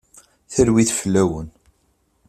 [0.53, 1.47] Talwit fell-awen.